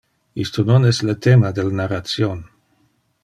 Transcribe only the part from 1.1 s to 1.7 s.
thema del